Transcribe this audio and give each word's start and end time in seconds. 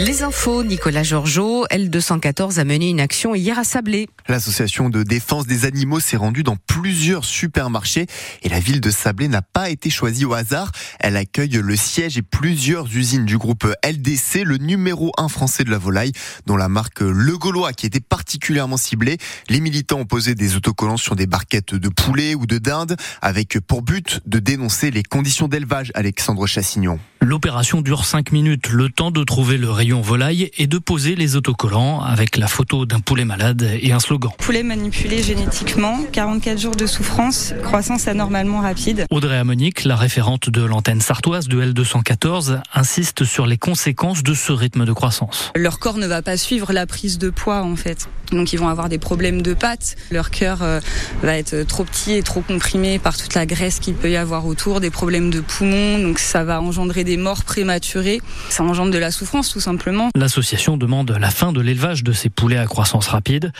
Les 0.00 0.22
infos, 0.22 0.62
Nicolas 0.62 1.02
Georgeot, 1.02 1.66
L214 1.72 2.60
a 2.60 2.64
mené 2.64 2.88
une 2.88 3.00
action 3.00 3.34
hier 3.34 3.58
à 3.58 3.64
Sablé. 3.64 4.08
L'association 4.28 4.90
de 4.90 5.02
défense 5.02 5.48
des 5.48 5.64
animaux 5.64 5.98
s'est 5.98 6.16
rendue 6.16 6.44
dans 6.44 6.54
plusieurs 6.54 7.24
supermarchés 7.24 8.06
et 8.44 8.48
la 8.48 8.60
ville 8.60 8.80
de 8.80 8.90
Sablé 8.90 9.26
n'a 9.26 9.42
pas 9.42 9.70
été 9.70 9.90
choisie 9.90 10.24
au 10.24 10.34
hasard. 10.34 10.70
Elle 11.00 11.16
accueille 11.16 11.60
le 11.60 11.74
siège 11.74 12.16
et 12.16 12.22
plusieurs 12.22 12.86
usines 12.94 13.24
du 13.24 13.38
groupe 13.38 13.66
LDC, 13.84 14.44
le 14.44 14.58
numéro 14.58 15.10
un 15.18 15.26
français 15.26 15.64
de 15.64 15.70
la 15.72 15.78
volaille, 15.78 16.12
dont 16.46 16.56
la 16.56 16.68
marque 16.68 17.00
Le 17.00 17.36
Gaulois 17.36 17.72
qui 17.72 17.86
était 17.86 17.98
particulièrement 17.98 18.76
ciblée. 18.76 19.18
Les 19.48 19.58
militants 19.58 19.98
ont 19.98 20.06
posé 20.06 20.36
des 20.36 20.54
autocollants 20.54 20.96
sur 20.96 21.16
des 21.16 21.26
barquettes 21.26 21.74
de 21.74 21.88
poulet 21.88 22.36
ou 22.36 22.46
de 22.46 22.58
dinde 22.58 22.94
avec 23.20 23.58
pour 23.58 23.82
but 23.82 24.20
de 24.26 24.38
dénoncer 24.38 24.92
les 24.92 25.02
conditions 25.02 25.48
d'élevage, 25.48 25.90
Alexandre 25.96 26.46
Chassignon. 26.46 27.00
L'opération 27.20 27.80
dure 27.80 28.04
5 28.04 28.30
minutes, 28.30 28.68
le 28.68 28.88
temps 28.90 29.10
de 29.10 29.24
trouver 29.24 29.56
le 29.56 29.70
rayon 29.70 30.00
volaille 30.00 30.50
et 30.56 30.68
de 30.68 30.78
poser 30.78 31.16
les 31.16 31.34
autocollants 31.34 32.00
avec 32.00 32.36
la 32.36 32.46
photo 32.46 32.86
d'un 32.86 33.00
poulet 33.00 33.24
malade 33.24 33.68
et 33.82 33.90
un 33.90 33.98
slogan. 33.98 34.30
Poulet 34.38 34.62
manipulé 34.62 35.20
génétiquement, 35.20 35.98
44 36.12 36.58
jours 36.58 36.76
de 36.76 36.86
souffrance, 36.86 37.54
croissance 37.64 38.06
anormalement 38.06 38.60
rapide. 38.60 39.04
Audrey 39.10 39.36
Amonique, 39.36 39.84
la 39.84 39.96
référente 39.96 40.48
de 40.48 40.62
l'antenne 40.62 41.00
sartoise 41.00 41.48
de 41.48 41.60
L214, 41.60 42.60
insiste 42.72 43.24
sur 43.24 43.46
les 43.46 43.58
conséquences 43.58 44.22
de 44.22 44.34
ce 44.34 44.52
rythme 44.52 44.84
de 44.84 44.92
croissance. 44.92 45.50
Leur 45.56 45.80
corps 45.80 45.98
ne 45.98 46.06
va 46.06 46.22
pas 46.22 46.36
suivre 46.36 46.72
la 46.72 46.86
prise 46.86 47.18
de 47.18 47.30
poids 47.30 47.62
en 47.62 47.74
fait. 47.74 48.08
Donc 48.30 48.52
ils 48.52 48.58
vont 48.58 48.68
avoir 48.68 48.88
des 48.88 48.98
problèmes 48.98 49.42
de 49.42 49.54
pattes, 49.54 49.96
leur 50.10 50.30
cœur 50.30 50.62
euh, 50.62 50.80
va 51.22 51.38
être 51.38 51.62
trop 51.62 51.84
petit 51.84 52.12
et 52.12 52.22
trop 52.22 52.42
comprimé 52.42 52.98
par 52.98 53.16
toute 53.16 53.34
la 53.34 53.46
graisse 53.46 53.80
qu'il 53.80 53.94
peut 53.94 54.10
y 54.10 54.16
avoir 54.16 54.46
autour, 54.46 54.80
des 54.80 54.90
problèmes 54.90 55.30
de 55.30 55.40
poumons, 55.40 55.98
donc 55.98 56.18
ça 56.18 56.44
va 56.44 56.60
engendrer 56.60 57.04
des 57.08 57.16
morts 57.16 57.42
prématurées. 57.42 58.20
Ça 58.50 58.62
engendre 58.62 58.92
de 58.92 58.98
la 58.98 59.10
souffrance 59.10 59.50
tout 59.50 59.60
simplement. 59.60 60.10
L'association 60.14 60.76
demande 60.76 61.10
la 61.10 61.30
fin 61.30 61.52
de 61.52 61.60
l'élevage 61.62 62.04
de 62.04 62.12
ces 62.12 62.28
poulets 62.28 62.58
à 62.58 62.66
croissance 62.66 63.08
rapide. 63.08 63.50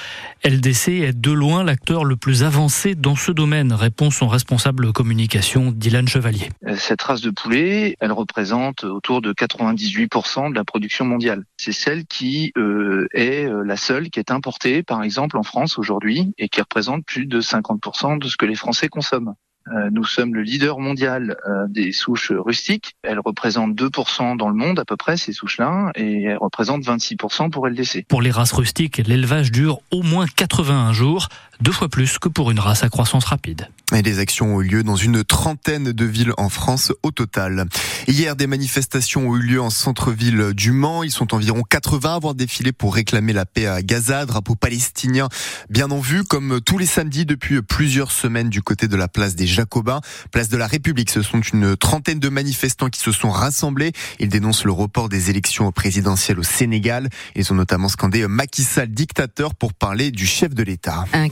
LDC 0.44 0.88
est 0.88 1.18
de 1.18 1.32
loin 1.32 1.64
l'acteur 1.64 2.04
le 2.04 2.16
plus 2.16 2.42
avancé 2.42 2.94
dans 2.94 3.16
ce 3.16 3.32
domaine, 3.32 3.72
répond 3.72 4.10
son 4.10 4.28
responsable 4.28 4.92
communication 4.92 5.72
Dylan 5.72 6.06
Chevalier. 6.06 6.50
Euh, 6.66 6.76
cette 6.76 7.00
race 7.00 7.22
de 7.22 7.30
poulet, 7.30 7.96
elle 8.00 8.12
représente 8.12 8.84
autour 8.84 9.22
de 9.22 9.32
98% 9.32 10.50
de 10.50 10.54
la 10.54 10.64
production 10.64 11.06
mondiale. 11.06 11.44
C'est 11.56 11.72
celle 11.72 12.04
qui 12.04 12.52
euh, 12.58 13.08
est 13.14 13.46
euh, 13.46 13.62
la 13.64 13.78
seule 13.78 14.10
qui 14.10 14.18
est 14.20 14.30
importée, 14.30 14.82
par 14.82 15.02
exemple, 15.02 15.38
en 15.38 15.42
France 15.42 15.78
aujourd'hui 15.78 16.34
et 16.36 16.50
qui 16.50 16.60
représente 16.60 17.06
plus 17.06 17.24
de 17.24 17.40
50% 17.40 18.18
de 18.18 18.28
ce 18.28 18.36
que 18.36 18.44
les 18.44 18.56
Français 18.56 18.88
consomment. 18.88 19.34
Euh, 19.74 19.90
nous 19.92 20.04
sommes 20.04 20.34
le 20.34 20.42
leader 20.42 20.78
mondial 20.78 21.36
euh, 21.46 21.66
des 21.68 21.92
souches 21.92 22.32
rustiques. 22.32 22.96
Elles 23.02 23.20
représentent 23.20 23.74
2% 23.74 24.36
dans 24.36 24.48
le 24.48 24.54
monde 24.54 24.78
à 24.78 24.84
peu 24.84 24.96
près, 24.96 25.16
ces 25.16 25.32
souches-là, 25.32 25.92
et 25.94 26.24
elles 26.24 26.38
représentent 26.38 26.84
26% 26.84 27.50
pour 27.50 27.66
LDC. 27.68 28.06
Pour 28.08 28.22
les 28.22 28.30
races 28.30 28.52
rustiques, 28.52 28.98
l'élevage 29.06 29.50
dure 29.50 29.80
au 29.90 30.02
moins 30.02 30.26
81 30.26 30.92
jours, 30.92 31.28
deux 31.60 31.72
fois 31.72 31.88
plus 31.88 32.18
que 32.18 32.28
pour 32.28 32.50
une 32.50 32.60
race 32.60 32.84
à 32.84 32.88
croissance 32.88 33.24
rapide. 33.24 33.68
Et 33.94 34.02
les 34.02 34.18
actions 34.18 34.56
ont 34.56 34.60
eu 34.60 34.68
lieu 34.68 34.82
dans 34.82 34.96
une 34.96 35.24
trentaine 35.24 35.92
de 35.92 36.04
villes 36.04 36.34
en 36.36 36.50
France 36.50 36.92
au 37.02 37.10
total. 37.10 37.64
Hier, 38.06 38.36
des 38.36 38.46
manifestations 38.46 39.30
ont 39.30 39.36
eu 39.36 39.40
lieu 39.40 39.62
en 39.62 39.70
centre-ville 39.70 40.52
du 40.52 40.72
Mans. 40.72 41.02
Ils 41.02 41.10
sont 41.10 41.34
environ 41.34 41.62
80 41.62 42.12
à 42.12 42.14
avoir 42.14 42.34
défilé 42.34 42.72
pour 42.72 42.94
réclamer 42.94 43.32
la 43.32 43.46
paix 43.46 43.66
à 43.66 43.80
Gaza, 43.82 44.26
drapeau 44.26 44.56
palestinien 44.56 45.28
bien 45.70 45.90
en 45.90 46.00
vue, 46.00 46.24
comme 46.24 46.60
tous 46.60 46.76
les 46.76 46.86
samedis 46.86 47.24
depuis 47.24 47.62
plusieurs 47.62 48.12
semaines 48.12 48.50
du 48.50 48.60
côté 48.60 48.88
de 48.88 48.96
la 48.96 49.08
place 49.08 49.34
des 49.34 49.46
Jacobins, 49.46 50.00
place 50.32 50.50
de 50.50 50.56
la 50.58 50.66
République. 50.66 51.10
Ce 51.10 51.22
sont 51.22 51.40
une 51.40 51.76
trentaine 51.76 52.18
de 52.20 52.28
manifestants 52.28 52.90
qui 52.90 53.00
se 53.00 53.12
sont 53.12 53.30
rassemblés. 53.30 53.92
Ils 54.20 54.28
dénoncent 54.28 54.64
le 54.64 54.72
report 54.72 55.08
des 55.08 55.30
élections 55.30 55.72
présidentielles 55.72 56.38
au 56.38 56.42
Sénégal. 56.42 57.08
Ils 57.36 57.50
ont 57.52 57.56
notamment 57.56 57.88
scandé 57.88 58.26
Macky 58.26 58.64
Sall 58.64 58.88
dictateur 58.88 59.54
pour 59.54 59.72
parler 59.72 60.10
du 60.10 60.26
chef 60.26 60.54
de 60.54 60.62
l'État. 60.62 61.04
Un 61.14 61.28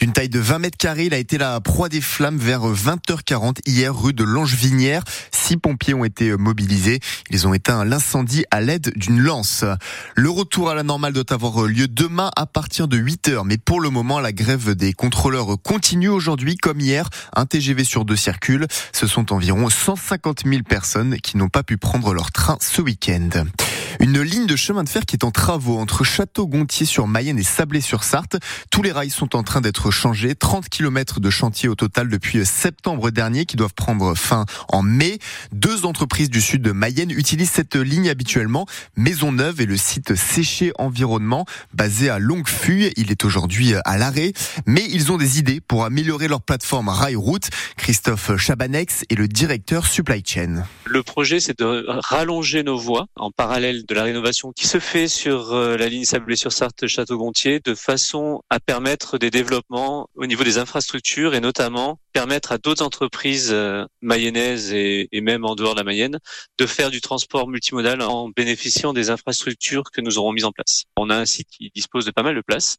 D'une 0.00 0.12
taille 0.12 0.28
de 0.28 0.38
20 0.38 0.58
mètres 0.60 0.78
carrés, 0.78 1.06
il 1.06 1.14
a 1.14 1.18
été 1.18 1.38
la 1.38 1.60
proie 1.60 1.88
des 1.88 2.00
flammes 2.00 2.38
vers 2.38 2.62
20h40 2.62 3.58
hier 3.66 3.94
rue 3.94 4.12
de 4.12 4.24
Langevinière. 4.24 5.02
Six 5.30 5.56
pompiers 5.56 5.94
ont 5.94 6.04
été 6.04 6.36
mobilisés. 6.36 7.00
Ils 7.30 7.46
ont 7.46 7.54
éteint 7.54 7.84
l'incendie 7.84 8.44
à 8.50 8.60
l'aide 8.60 8.92
d'une 8.96 9.20
lance. 9.20 9.64
Le 10.14 10.30
retour 10.30 10.70
à 10.70 10.74
la 10.74 10.82
normale 10.82 11.12
doit 11.12 11.32
avoir 11.32 11.64
lieu 11.64 11.88
demain 11.88 12.30
à 12.36 12.46
partir 12.46 12.88
de 12.88 12.96
8h. 12.98 13.42
Mais 13.44 13.58
pour 13.58 13.80
le 13.80 13.90
moment, 13.90 14.20
la 14.20 14.32
grève 14.32 14.74
des 14.74 14.92
contrôleurs 14.92 15.56
continue 15.62 16.08
aujourd'hui 16.08 16.56
comme 16.56 16.80
hier. 16.80 17.08
Un 17.34 17.46
TGV 17.46 17.84
sur 17.84 18.04
deux 18.04 18.16
circule. 18.16 18.66
Ce 18.92 19.06
sont 19.06 19.32
environ 19.32 19.68
150 19.68 20.42
000 20.46 20.62
personnes 20.62 21.16
qui 21.20 21.36
n'ont 21.36 21.48
pas 21.48 21.62
pu 21.62 21.76
prendre 21.76 22.12
leur 22.14 22.32
train 22.32 22.56
ce 22.60 22.80
week-end. 22.82 23.30
Une 24.00 24.22
ligne 24.22 24.46
de 24.46 24.56
chemin 24.56 24.82
de 24.82 24.88
fer 24.88 25.04
qui 25.04 25.14
est 25.14 25.24
en 25.24 25.30
travaux 25.30 25.76
entre 25.76 26.04
Château-Gontier 26.04 26.86
sur 26.86 27.06
Mayenne 27.06 27.38
et 27.38 27.42
Sablé-sur-Sarthe. 27.42 28.38
Tous 28.70 28.80
les 28.80 28.92
rails 28.92 29.10
sont 29.10 29.36
en 29.36 29.42
train 29.42 29.60
d'être 29.60 29.90
changés. 29.90 30.34
30 30.34 30.70
km 30.70 31.20
de 31.20 31.28
chantier 31.28 31.68
au 31.68 31.74
total 31.74 32.08
depuis 32.08 32.46
septembre 32.46 33.10
dernier 33.10 33.44
qui 33.44 33.56
doivent 33.56 33.74
prendre 33.74 34.14
fin 34.14 34.46
en 34.68 34.80
mai. 34.80 35.18
Deux 35.52 35.84
entreprises 35.84 36.30
du 36.30 36.40
sud 36.40 36.62
de 36.62 36.72
Mayenne 36.72 37.10
utilisent 37.10 37.50
cette 37.50 37.76
ligne 37.76 38.08
habituellement. 38.08 38.64
Maisonneuve 38.96 39.60
et 39.60 39.66
le 39.66 39.76
site 39.76 40.14
Séché 40.14 40.72
Environnement 40.78 41.44
basé 41.74 42.08
à 42.08 42.18
Longuefuy. 42.18 42.94
Il 42.96 43.10
est 43.10 43.26
aujourd'hui 43.26 43.74
à 43.84 43.98
l'arrêt. 43.98 44.32
Mais 44.64 44.86
ils 44.88 45.12
ont 45.12 45.18
des 45.18 45.38
idées 45.38 45.60
pour 45.60 45.84
améliorer 45.84 46.26
leur 46.26 46.40
plateforme 46.40 46.88
rail-route. 46.88 47.50
Christophe 47.76 48.34
Chabanex 48.38 49.04
est 49.10 49.14
le 49.14 49.28
directeur 49.28 49.86
supply 49.86 50.22
chain. 50.24 50.64
Le 50.86 51.02
projet, 51.02 51.38
c'est 51.38 51.58
de 51.58 51.84
rallonger 51.86 52.62
nos 52.62 52.78
voies 52.78 53.06
en 53.16 53.30
parallèle 53.30 53.84
de 53.90 53.94
la 53.96 54.04
rénovation 54.04 54.52
qui 54.52 54.68
se 54.68 54.78
fait 54.78 55.08
sur 55.08 55.52
euh, 55.52 55.76
la 55.76 55.88
ligne 55.88 56.04
Sablé-sur-Sarthe 56.04 56.86
Château-Gontier 56.86 57.58
de 57.58 57.74
façon 57.74 58.40
à 58.48 58.60
permettre 58.60 59.18
des 59.18 59.30
développements 59.30 60.08
au 60.14 60.26
niveau 60.26 60.44
des 60.44 60.58
infrastructures 60.58 61.34
et 61.34 61.40
notamment 61.40 61.98
permettre 62.12 62.52
à 62.52 62.58
d'autres 62.58 62.84
entreprises 62.84 63.50
euh, 63.52 63.84
mayennaises 64.00 64.72
et, 64.72 65.08
même 65.20 65.44
en 65.44 65.54
dehors 65.54 65.74
de 65.74 65.80
la 65.80 65.84
Mayenne 65.84 66.18
de 66.58 66.66
faire 66.66 66.90
du 66.90 67.00
transport 67.00 67.48
multimodal 67.48 68.02
en 68.02 68.28
bénéficiant 68.28 68.92
des 68.92 69.10
infrastructures 69.10 69.90
que 69.92 70.00
nous 70.00 70.18
aurons 70.18 70.32
mises 70.32 70.44
en 70.44 70.52
place. 70.52 70.84
On 70.96 71.10
a 71.10 71.16
un 71.16 71.26
site 71.26 71.48
qui 71.50 71.70
dispose 71.74 72.04
de 72.04 72.10
pas 72.10 72.22
mal 72.22 72.34
de 72.34 72.40
place 72.40 72.76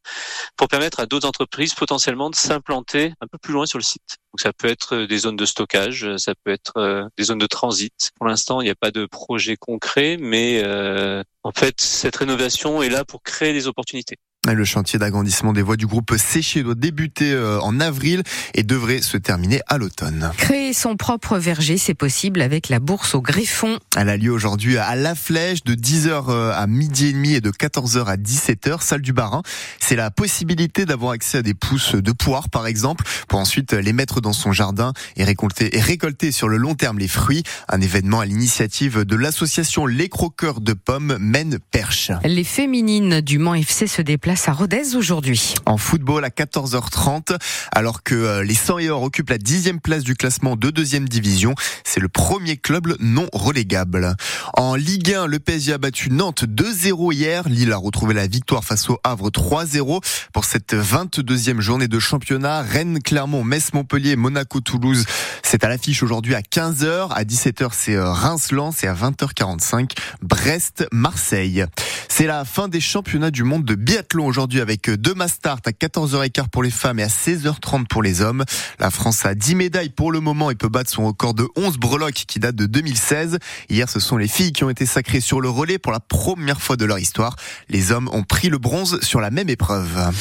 pour 0.57 0.67
permettre 0.67 0.99
à 0.99 1.05
d'autres 1.05 1.27
entreprises 1.27 1.73
potentiellement 1.73 2.29
de 2.29 2.35
s'implanter 2.35 3.13
un 3.21 3.27
peu 3.27 3.37
plus 3.37 3.53
loin 3.53 3.65
sur 3.65 3.77
le 3.77 3.83
site. 3.83 4.17
Donc 4.33 4.39
ça 4.41 4.53
peut 4.53 4.67
être 4.67 5.05
des 5.05 5.17
zones 5.17 5.35
de 5.35 5.45
stockage, 5.45 6.15
ça 6.17 6.33
peut 6.43 6.51
être 6.51 6.77
euh, 6.77 7.05
des 7.17 7.25
zones 7.25 7.37
de 7.37 7.47
transit. 7.47 8.11
Pour 8.15 8.27
l'instant, 8.27 8.61
il 8.61 8.65
n'y 8.65 8.71
a 8.71 8.75
pas 8.75 8.91
de 8.91 9.05
projet 9.05 9.57
concret, 9.57 10.17
mais 10.19 10.61
euh, 10.63 11.23
en 11.43 11.51
fait, 11.51 11.81
cette 11.81 12.15
rénovation 12.15 12.81
est 12.81 12.89
là 12.89 13.03
pour 13.03 13.23
créer 13.23 13.53
des 13.53 13.67
opportunités. 13.67 14.17
Le 14.49 14.65
chantier 14.65 14.97
d'agrandissement 14.97 15.53
des 15.53 15.61
voies 15.61 15.77
du 15.77 15.85
groupe 15.85 16.15
Séché 16.17 16.63
doit 16.63 16.73
débuter 16.73 17.31
euh, 17.31 17.61
en 17.61 17.79
avril 17.79 18.23
et 18.55 18.63
devrait 18.63 19.03
se 19.03 19.17
terminer 19.17 19.61
à 19.67 19.77
l'automne. 19.77 20.31
Créer 20.35 20.73
son 20.73 20.97
propre 20.97 21.37
verger, 21.37 21.77
c'est 21.77 21.93
possible 21.93 22.41
avec 22.41 22.67
la 22.67 22.79
bourse 22.79 23.13
au 23.13 23.21
Griffon. 23.21 23.77
Elle 23.95 24.09
a 24.09 24.17
lieu 24.17 24.31
aujourd'hui 24.31 24.79
à 24.79 24.95
La 24.95 25.13
Flèche 25.13 25.63
de 25.63 25.75
10h 25.75 26.25
euh, 26.29 26.53
à 26.55 26.65
midi 26.65 27.09
et 27.09 27.13
demi 27.13 27.35
et 27.35 27.39
de 27.39 27.51
14h 27.51 28.05
à 28.05 28.17
17h, 28.17 28.81
salle 28.81 29.03
du 29.03 29.13
Barin. 29.13 29.43
C'est 29.79 29.95
la 29.95 30.09
possibilité 30.09 30.87
d'avoir 30.87 31.11
accès 31.11 31.37
à 31.37 31.41
des 31.43 31.53
pousses 31.53 31.93
de 31.93 32.11
poire 32.11 32.49
par 32.49 32.65
exemple 32.65 33.05
pour 33.27 33.39
ensuite 33.39 33.73
les 33.73 33.93
mettre 33.93 34.21
dans 34.21 34.33
son 34.33 34.53
jardin 34.53 34.93
et 35.17 35.23
récolter, 35.23 35.77
et 35.77 35.81
récolter 35.81 36.31
sur 36.31 36.49
le 36.49 36.57
long 36.57 36.73
terme 36.73 36.97
les 36.97 37.07
fruits. 37.07 37.43
Un 37.69 37.79
événement 37.79 38.21
à 38.21 38.25
l'initiative 38.25 39.05
de 39.05 39.15
l'association 39.15 39.85
Les 39.85 40.09
Croqueurs 40.09 40.61
de 40.61 40.73
Pommes 40.73 41.17
Mène 41.19 41.59
Perche. 41.69 42.11
Les 42.23 42.43
féminines 42.43 43.21
du 43.21 43.37
Mans 43.37 43.53
FC 43.53 43.85
se 43.85 44.01
déplacent 44.01 44.30
à 44.31 44.95
aujourd'hui. 44.95 45.55
En 45.65 45.75
football 45.77 46.23
à 46.23 46.29
14h30, 46.29 47.37
alors 47.73 48.01
que 48.01 48.15
euh, 48.15 48.43
les 48.43 48.53
100 48.53 48.79
et 48.79 48.89
or 48.89 49.03
occupent 49.03 49.29
la 49.29 49.37
dixième 49.37 49.81
place 49.81 50.03
du 50.03 50.15
classement 50.15 50.55
de 50.55 50.69
deuxième 50.69 51.09
division, 51.09 51.53
c'est 51.83 51.99
le 51.99 52.07
premier 52.07 52.55
club 52.55 52.95
non 52.99 53.27
relégable. 53.33 54.15
En 54.53 54.75
Ligue 54.75 55.13
1, 55.13 55.27
le 55.27 55.39
PSG 55.39 55.73
a 55.73 55.77
battu 55.77 56.11
Nantes 56.11 56.45
2-0 56.45 57.13
hier. 57.13 57.49
Lille 57.49 57.73
a 57.73 57.77
retrouvé 57.77 58.13
la 58.13 58.25
victoire 58.25 58.63
face 58.63 58.89
au 58.89 58.99
Havre 59.03 59.31
3-0 59.31 60.01
pour 60.31 60.45
cette 60.45 60.73
22e 60.73 61.59
journée 61.59 61.89
de 61.89 61.99
championnat. 61.99 62.61
Rennes, 62.61 63.01
Clermont, 63.03 63.43
Metz, 63.43 63.73
Montpellier, 63.73 64.15
Monaco, 64.15 64.61
Toulouse. 64.61 65.03
C'est 65.43 65.65
à 65.65 65.67
l'affiche 65.67 66.03
aujourd'hui 66.03 66.35
à 66.35 66.41
15h. 66.41 67.09
À 67.11 67.23
17h, 67.25 67.69
c'est 67.73 67.95
euh, 67.95 68.09
Reims-Lens 68.09 68.81
et 68.83 68.87
à 68.87 68.93
20h45, 68.93 69.91
Brest, 70.21 70.87
Marseille. 70.93 71.65
C'est 72.13 72.27
la 72.27 72.43
fin 72.43 72.67
des 72.67 72.81
championnats 72.81 73.31
du 73.31 73.45
monde 73.45 73.63
de 73.63 73.73
biathlon 73.73 74.25
aujourd'hui 74.25 74.59
avec 74.59 74.89
deux 74.89 75.13
mastart 75.13 75.61
à 75.65 75.71
14h15 75.71 76.49
pour 76.49 76.61
les 76.61 76.69
femmes 76.69 76.99
et 76.99 77.03
à 77.03 77.07
16h30 77.07 77.87
pour 77.87 78.03
les 78.03 78.21
hommes. 78.21 78.43
La 78.79 78.91
France 78.91 79.25
a 79.25 79.33
10 79.33 79.55
médailles 79.55 79.89
pour 79.89 80.11
le 80.11 80.19
moment 80.19 80.51
et 80.51 80.55
peut 80.55 80.67
battre 80.67 80.91
son 80.91 81.05
record 81.05 81.33
de 81.33 81.47
11 81.55 81.77
breloques 81.77 82.25
qui 82.27 82.39
date 82.39 82.57
de 82.57 82.65
2016. 82.65 83.39
Hier, 83.69 83.87
ce 83.87 84.01
sont 84.01 84.17
les 84.17 84.27
filles 84.27 84.51
qui 84.51 84.65
ont 84.65 84.69
été 84.69 84.85
sacrées 84.85 85.21
sur 85.21 85.39
le 85.39 85.49
relais 85.49 85.77
pour 85.77 85.93
la 85.93 86.01
première 86.01 86.61
fois 86.61 86.75
de 86.75 86.83
leur 86.83 86.99
histoire. 86.99 87.37
Les 87.69 87.93
hommes 87.93 88.09
ont 88.11 88.23
pris 88.23 88.49
le 88.49 88.57
bronze 88.57 88.99
sur 89.01 89.21
la 89.21 89.31
même 89.31 89.47
épreuve. 89.47 90.11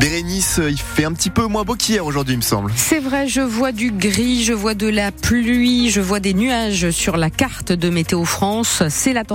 Bérénice, 0.00 0.60
il 0.66 0.78
fait 0.78 1.04
un 1.04 1.12
petit 1.12 1.28
peu 1.28 1.44
moins 1.44 1.62
beau 1.62 1.74
qu'hier 1.74 2.06
aujourd'hui, 2.06 2.32
il 2.32 2.38
me 2.38 2.42
semble. 2.42 2.72
C'est 2.74 3.00
vrai, 3.00 3.28
je 3.28 3.42
vois 3.42 3.70
du 3.70 3.90
gris, 3.90 4.44
je 4.44 4.54
vois 4.54 4.72
de 4.74 4.86
la 4.86 5.12
pluie, 5.12 5.90
je 5.90 6.00
vois 6.00 6.20
des 6.20 6.32
nuages 6.32 6.90
sur 6.90 7.18
la 7.18 7.28
carte 7.28 7.72
de 7.72 7.90
Météo 7.90 8.24
France. 8.24 8.82
C'est 8.88 9.12
la 9.12 9.24